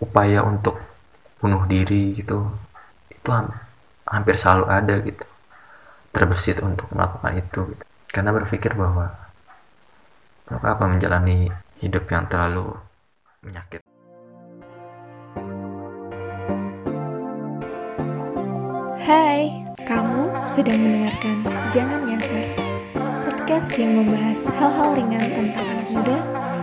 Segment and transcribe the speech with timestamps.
[0.00, 0.80] upaya untuk
[1.40, 2.48] bunuh diri gitu
[3.12, 3.28] itu
[4.08, 5.24] hampir selalu ada gitu
[6.10, 7.84] terbersit untuk melakukan itu gitu.
[8.10, 9.12] karena berpikir bahwa
[10.50, 11.46] apa menjalani
[11.78, 12.74] hidup yang terlalu
[13.44, 13.80] menyakit
[19.00, 19.48] Hai,
[19.88, 21.42] kamu sedang mendengarkan
[21.72, 22.46] Jangan Nyasar
[23.26, 26.18] Podcast yang membahas hal-hal ringan tentang anak muda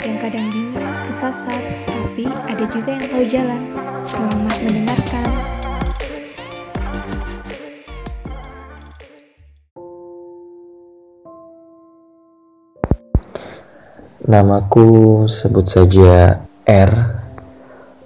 [0.00, 0.79] yang kadang bingung,
[1.10, 1.58] kesasar,
[1.90, 3.62] tapi ada juga yang tahu jalan.
[4.06, 5.28] Selamat mendengarkan.
[14.22, 16.92] Namaku sebut saja R,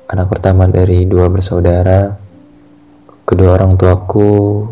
[0.09, 2.17] anak pertama dari dua bersaudara
[3.29, 4.65] kedua orang tuaku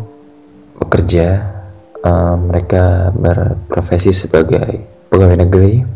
[0.81, 1.53] bekerja
[2.01, 4.81] uh, mereka berprofesi sebagai
[5.13, 5.92] pegawai negeri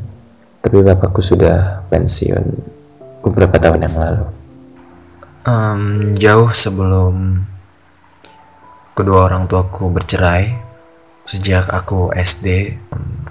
[0.67, 2.43] tapi bapakku sudah pensiun
[3.23, 4.25] beberapa tahun yang lalu.
[5.47, 7.39] Um, jauh sebelum
[8.91, 10.59] kedua orang tuaku bercerai
[11.23, 12.75] sejak aku SD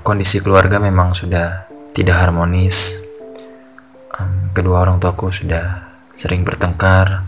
[0.00, 3.04] kondisi keluarga memang sudah tidak harmonis.
[4.16, 7.20] Um, kedua orang tuaku sudah sering bertengkar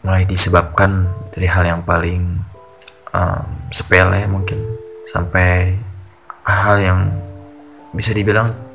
[0.00, 2.40] mulai disebabkan dari hal yang paling
[3.12, 4.64] um, sepele mungkin
[5.04, 5.76] sampai
[6.48, 7.00] hal-hal yang
[7.92, 8.69] bisa dibilang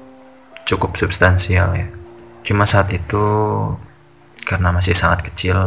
[0.66, 1.88] cukup substansial ya.
[2.46, 3.26] Cuma saat itu
[4.46, 5.58] karena masih sangat kecil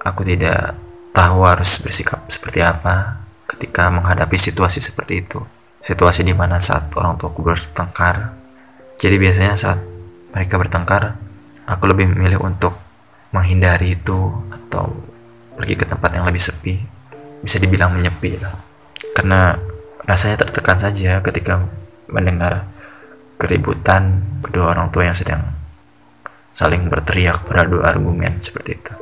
[0.00, 0.76] aku tidak
[1.12, 5.40] tahu harus bersikap seperti apa ketika menghadapi situasi seperti itu.
[5.82, 8.38] Situasi di mana saat orang tuaku bertengkar.
[9.02, 9.82] Jadi biasanya saat
[10.30, 11.18] mereka bertengkar
[11.66, 12.78] aku lebih memilih untuk
[13.34, 14.94] menghindari itu atau
[15.58, 16.74] pergi ke tempat yang lebih sepi.
[17.42, 18.54] Bisa dibilang menyepi lah.
[19.18, 19.58] Karena
[20.06, 21.66] rasanya tertekan saja ketika
[22.06, 22.70] mendengar
[23.42, 25.42] keributan kedua orang tua yang sedang
[26.54, 28.94] saling berteriak beradu argumen seperti itu.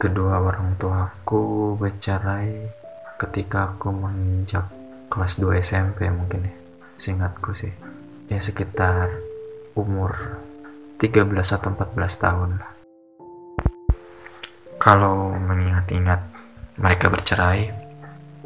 [0.00, 2.72] Kedua orang tua aku bercerai
[3.20, 4.64] ketika aku menginjak
[5.12, 6.54] kelas 2 SMP mungkin ya.
[6.96, 7.72] Seingatku sih.
[8.32, 9.12] Ya sekitar
[9.76, 10.40] umur
[10.96, 12.50] 13 atau 14 tahun
[14.80, 16.24] kalau mengingat-ingat
[16.80, 17.68] mereka bercerai,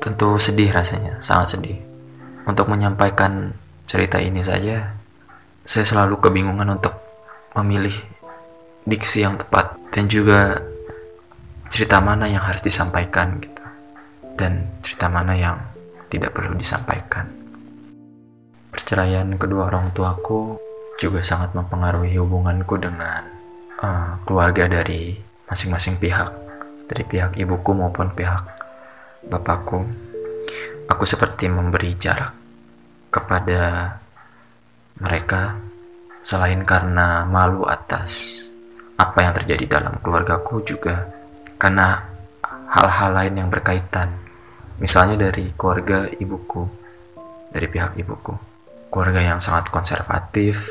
[0.03, 1.79] tentu sedih rasanya, sangat sedih.
[2.43, 3.55] Untuk menyampaikan
[3.95, 4.91] cerita ini saja,
[5.63, 6.99] saya selalu kebingungan untuk
[7.55, 7.95] memilih
[8.83, 10.59] diksi yang tepat dan juga
[11.71, 13.63] cerita mana yang harus disampaikan gitu.
[14.35, 15.63] Dan cerita mana yang
[16.11, 17.31] tidak perlu disampaikan.
[18.75, 20.59] Perceraian kedua orang tuaku
[20.99, 23.23] juga sangat mempengaruhi hubunganku dengan
[23.79, 25.15] uh, keluarga dari
[25.47, 26.35] masing-masing pihak
[26.91, 28.43] dari pihak ibuku maupun pihak
[29.31, 29.87] bapakku
[30.91, 32.44] aku seperti memberi jarak
[33.15, 33.95] kepada
[34.99, 35.55] mereka
[36.19, 38.43] selain karena malu atas
[38.99, 41.07] apa yang terjadi dalam keluargaku juga
[41.55, 42.03] karena
[42.75, 44.11] hal-hal lain yang berkaitan.
[44.83, 46.67] Misalnya dari keluarga ibuku
[47.55, 48.35] dari pihak ibuku.
[48.91, 50.67] Keluarga yang sangat konservatif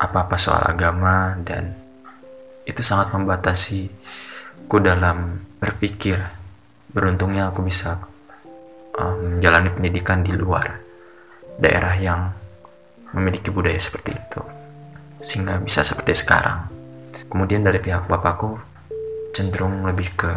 [0.00, 1.76] apa-apa soal agama dan
[2.64, 3.92] itu sangat membatasi
[4.64, 6.16] ku dalam berpikir.
[6.94, 8.00] Beruntungnya aku bisa
[8.96, 10.83] uh, menjalani pendidikan di luar
[11.60, 12.20] daerah yang
[13.14, 14.42] memiliki budaya seperti itu
[15.22, 16.68] sehingga bisa seperti sekarang.
[17.30, 18.60] Kemudian dari pihak bapakku
[19.32, 20.32] cenderung lebih ke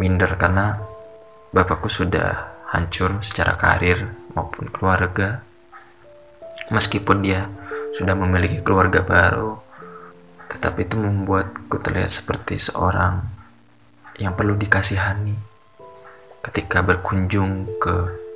[0.00, 0.78] minder karena
[1.52, 5.42] bapakku sudah hancur secara karir maupun keluarga.
[6.68, 7.48] Meskipun dia
[7.92, 9.68] sudah memiliki keluarga baru
[10.48, 13.20] tetapi itu membuatku terlihat seperti seorang
[14.16, 15.36] yang perlu dikasihani
[16.40, 18.27] ketika berkunjung ke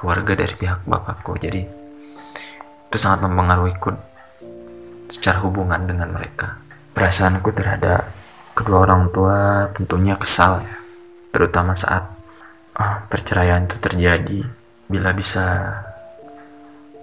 [0.00, 1.36] keluarga dari pihak bapakku.
[1.36, 1.60] Jadi
[2.88, 3.92] itu sangat mempengaruhiku
[5.12, 6.56] secara hubungan dengan mereka.
[6.96, 8.08] Perasaanku terhadap
[8.56, 10.76] kedua orang tua tentunya kesal ya,
[11.30, 12.08] terutama saat
[12.80, 14.40] oh, perceraian itu terjadi.
[14.90, 15.70] Bila bisa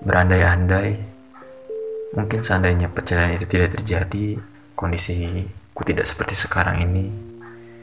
[0.04, 1.18] berandai-andai
[2.16, 4.40] Mungkin seandainya perceraian itu tidak terjadi,
[4.74, 7.12] kondisiku tidak seperti sekarang ini.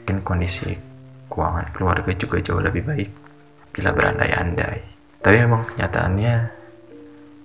[0.01, 0.73] Mungkin kondisi
[1.29, 3.09] keuangan keluarga juga jauh lebih baik
[3.71, 4.94] bila berandai-andai.
[5.25, 6.35] Tapi memang kenyataannya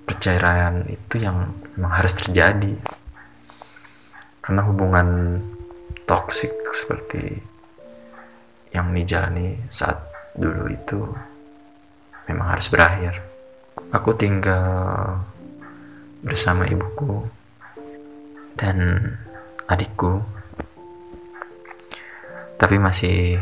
[0.04, 2.76] perceraian itu yang memang harus terjadi.
[4.44, 5.40] Karena hubungan
[6.04, 7.40] toksik seperti
[8.76, 9.96] yang dijalani saat
[10.36, 11.08] dulu itu
[12.28, 13.16] memang harus berakhir.
[13.96, 15.24] Aku tinggal
[16.20, 17.24] bersama ibuku
[18.60, 18.76] dan
[19.72, 20.20] adikku
[22.60, 23.40] tapi masih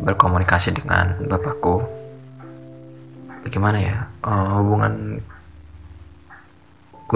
[0.00, 2.01] berkomunikasi dengan bapakku
[3.52, 5.20] bagaimana ya uh, hubunganku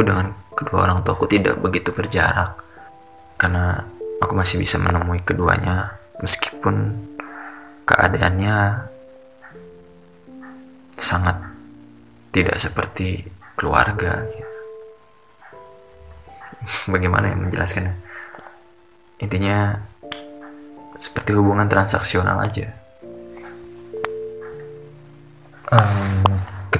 [0.04, 2.60] dengan kedua orang tuaku tidak begitu berjarak.
[3.40, 3.80] Karena
[4.20, 6.92] aku masih bisa menemui keduanya meskipun
[7.88, 8.84] keadaannya
[11.00, 11.40] sangat
[12.36, 13.24] tidak seperti
[13.56, 14.20] keluarga.
[16.92, 17.96] Bagaimana yang menjelaskannya?
[19.24, 19.80] Intinya
[21.00, 22.85] seperti hubungan transaksional aja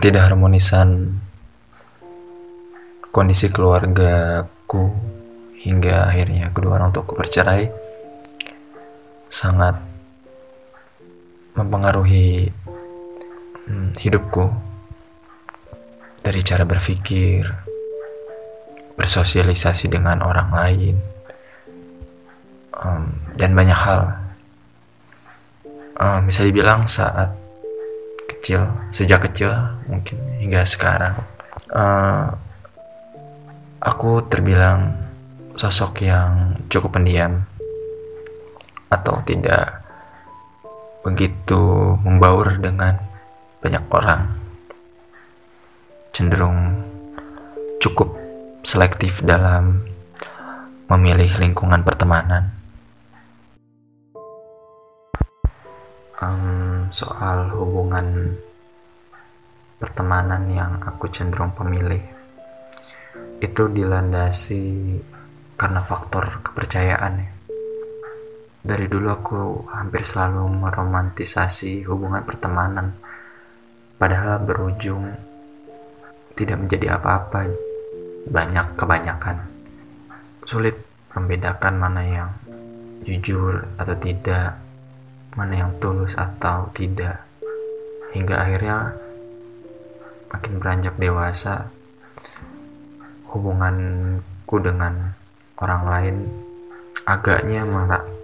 [0.07, 1.19] ketidakharmonisan
[3.11, 4.95] kondisi keluargaku
[5.59, 7.67] hingga akhirnya kedua orang tuaku bercerai
[9.27, 9.83] sangat
[11.59, 12.55] mempengaruhi
[13.67, 14.47] hmm, hidupku
[16.23, 17.43] dari cara berpikir,
[18.95, 20.97] bersosialisasi dengan orang lain,
[22.79, 24.23] um, dan banyak hal.
[25.99, 27.46] Um, bisa dibilang saat
[28.47, 28.63] kecil,
[28.95, 29.51] sejak kecil
[29.91, 31.19] mungkin hingga sekarang,
[31.75, 32.31] uh,
[33.83, 34.95] aku terbilang
[35.59, 37.43] sosok yang cukup pendiam
[38.87, 39.83] atau tidak
[41.03, 41.59] begitu
[42.07, 42.95] membaur dengan
[43.59, 44.23] banyak orang.
[46.15, 46.87] Cenderung
[47.83, 48.15] cukup
[48.63, 49.83] selektif dalam
[50.87, 52.55] memilih lingkungan pertemanan.
[56.23, 56.56] Um,
[56.97, 58.33] soal hubungan
[59.77, 62.01] pertemanan yang aku cenderung pemilih.
[63.37, 64.65] Itu dilandasi
[65.61, 67.29] karena faktor kepercayaan ya.
[68.65, 72.97] Dari dulu aku hampir selalu meromantisasi hubungan pertemanan
[74.01, 75.13] padahal berujung
[76.33, 77.53] tidak menjadi apa-apa
[78.25, 79.45] banyak kebanyakan.
[80.49, 80.81] Sulit
[81.13, 82.31] membedakan mana yang
[83.05, 84.66] jujur atau tidak
[85.37, 87.21] mana yang tulus atau tidak
[88.17, 88.97] hingga akhirnya
[90.33, 91.69] makin beranjak dewasa
[93.31, 95.13] hubunganku dengan
[95.61, 96.17] orang lain
[97.07, 97.63] agaknya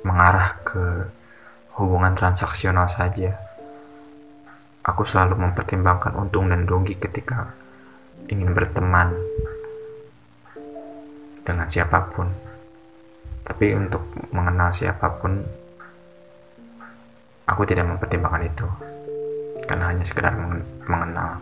[0.02, 1.06] mengarah ke
[1.78, 3.38] hubungan transaksional saja.
[4.82, 7.54] Aku selalu mempertimbangkan untung dan rugi ketika
[8.26, 9.14] ingin berteman
[11.46, 12.26] dengan siapa pun.
[13.46, 14.02] Tapi untuk
[14.34, 15.42] mengenal siapa pun,
[17.46, 18.66] aku tidak mempertimbangkan itu.
[19.66, 20.34] Karena hanya sekedar
[20.86, 21.38] mengenal.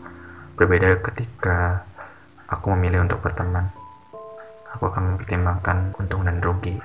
[0.55, 1.85] Berbeda ketika
[2.47, 3.73] aku memilih untuk berteman.
[4.77, 6.79] Aku akan mempertimbangkan untung dan rugi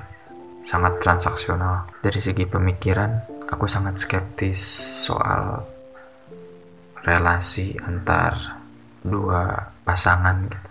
[0.66, 1.86] sangat transaksional.
[2.02, 4.58] Dari segi pemikiran, aku sangat skeptis
[5.06, 5.62] soal
[7.06, 8.34] relasi antar
[9.06, 10.70] dua pasangan gitu.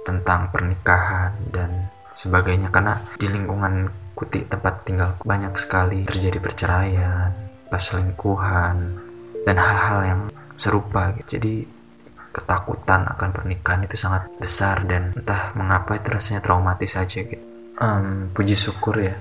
[0.00, 3.86] tentang pernikahan dan sebagainya karena di lingkungan
[4.18, 7.30] kuti tempat tinggal banyak sekali terjadi perceraian,
[7.70, 8.76] perselingkuhan
[9.46, 10.20] dan hal-hal yang
[10.58, 11.40] serupa gitu.
[11.40, 11.80] Jadi
[12.30, 17.42] ketakutan akan pernikahan itu sangat besar dan entah mengapa itu rasanya traumatis aja gitu
[17.82, 19.16] um, puji syukur ya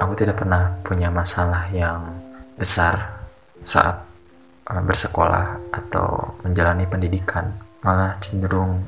[0.00, 2.00] aku tidak pernah punya masalah yang
[2.56, 3.26] besar
[3.66, 4.00] saat
[4.70, 7.52] uh, bersekolah atau menjalani pendidikan
[7.84, 8.80] malah cenderung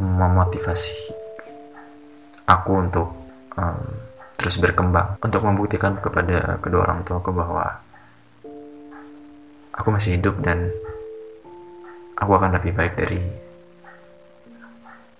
[0.00, 1.12] memotivasi
[2.48, 3.08] aku untuk
[3.58, 3.84] um,
[4.38, 7.84] terus berkembang untuk membuktikan kepada kedua orang tuaku bahwa
[9.78, 10.74] aku masih hidup dan
[12.18, 13.22] aku akan lebih baik dari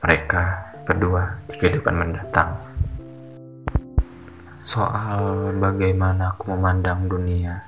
[0.02, 2.58] mereka berdua di kehidupan mendatang
[4.69, 7.65] soal bagaimana aku memandang dunia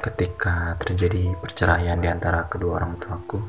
[0.00, 3.40] ketika terjadi perceraian di antara kedua orang tuaku.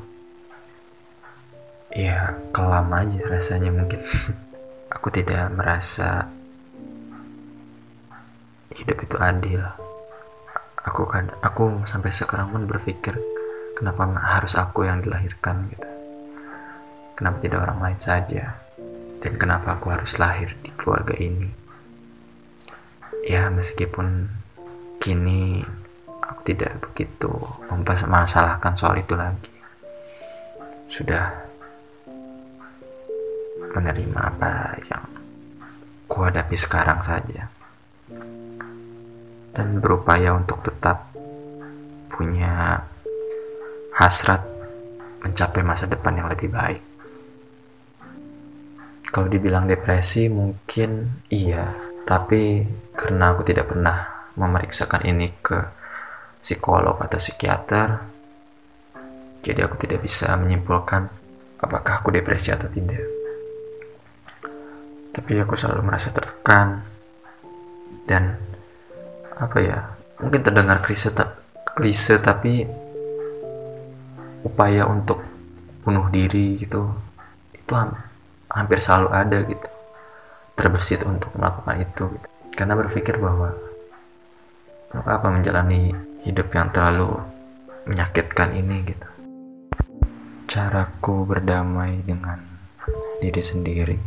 [1.92, 4.00] Ya, kelam aja rasanya mungkin.
[4.96, 6.28] aku tidak merasa
[8.72, 9.60] hidup itu adil.
[10.88, 13.14] Aku kan aku sampai sekarang pun berpikir
[13.78, 15.88] kenapa harus aku yang dilahirkan gitu.
[17.14, 18.58] Kenapa tidak orang lain saja?
[19.22, 21.62] Dan kenapa aku harus lahir di keluarga ini?
[23.22, 24.26] ya meskipun
[24.98, 25.62] kini
[26.22, 27.30] aku tidak begitu
[27.70, 29.54] mempermasalahkan soal itu lagi
[30.90, 31.30] sudah
[33.72, 35.04] menerima apa yang
[36.10, 37.48] kuhadapi sekarang saja
[39.52, 41.12] dan berupaya untuk tetap
[42.12, 42.82] punya
[43.96, 44.44] hasrat
[45.24, 46.82] mencapai masa depan yang lebih baik
[49.12, 51.68] kalau dibilang depresi mungkin iya
[52.02, 52.64] tapi
[52.96, 55.58] karena aku tidak pernah memeriksakan ini ke
[56.42, 58.02] psikolog atau psikiater,
[59.44, 61.06] jadi aku tidak bisa menyimpulkan
[61.62, 63.06] apakah aku depresi atau tidak.
[65.12, 66.82] Tapi aku selalu merasa tertekan
[68.08, 68.40] dan
[69.36, 69.78] apa ya,
[70.20, 71.12] mungkin terdengar klise,
[71.76, 72.66] klise tapi
[74.42, 75.22] upaya untuk
[75.82, 76.90] bunuh diri gitu
[77.54, 77.72] itu
[78.50, 79.68] hampir selalu ada gitu
[80.54, 82.28] terbersit untuk melakukan itu gitu.
[82.54, 83.50] karena berpikir bahwa
[84.92, 85.90] apa menjalani
[86.22, 87.16] hidup yang terlalu
[87.88, 89.08] menyakitkan ini gitu
[90.46, 92.38] caraku berdamai dengan
[93.18, 93.98] diri sendiri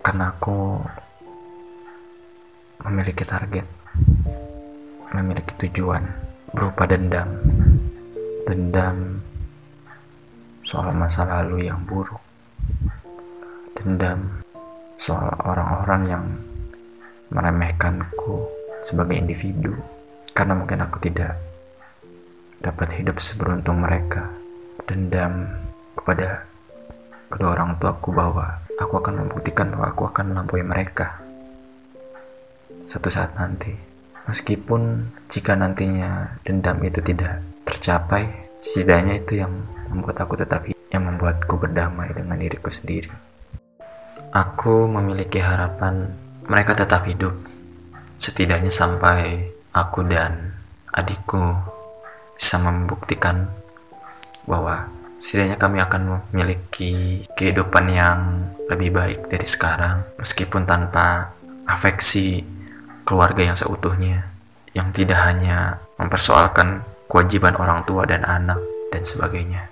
[0.00, 0.80] karena aku
[2.88, 3.83] memiliki target
[5.14, 6.02] memiliki tujuan
[6.50, 7.38] berupa dendam.
[8.44, 9.22] Dendam
[10.66, 12.20] soal masa lalu yang buruk.
[13.78, 14.42] Dendam
[14.98, 16.24] soal orang-orang yang
[17.30, 18.50] meremehkanku
[18.82, 19.72] sebagai individu.
[20.34, 21.38] Karena mungkin aku tidak
[22.58, 24.34] dapat hidup seberuntung mereka.
[24.84, 25.46] Dendam
[25.94, 26.42] kepada
[27.30, 31.22] kedua orang tuaku bahwa aku akan membuktikan bahwa aku akan melampaui mereka.
[32.84, 33.93] Satu saat nanti
[34.28, 39.52] meskipun jika nantinya dendam itu tidak tercapai setidaknya itu yang
[39.92, 43.10] membuat aku tetap yang membuatku berdamai dengan diriku sendiri.
[44.34, 46.10] Aku memiliki harapan
[46.46, 47.34] mereka tetap hidup
[48.14, 50.54] setidaknya sampai aku dan
[50.94, 51.42] adikku
[52.34, 53.50] bisa membuktikan
[54.46, 54.86] bahwa
[55.18, 58.18] setidaknya kami akan memiliki kehidupan yang
[58.70, 61.34] lebih baik dari sekarang meskipun tanpa
[61.66, 62.53] afeksi
[63.04, 64.26] keluarga yang seutuhnya
[64.74, 68.58] yang tidak hanya mempersoalkan kewajiban orang tua dan anak
[68.90, 69.70] dan sebagainya.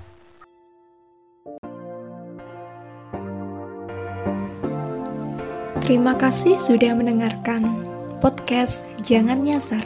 [5.82, 7.82] Terima kasih sudah mendengarkan
[8.22, 9.82] podcast Jangan Nyasar.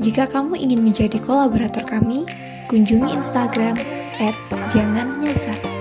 [0.00, 2.24] Jika kamu ingin menjadi kolaborator kami,
[2.72, 3.76] kunjungi Instagram
[4.72, 5.79] @jangannyasar.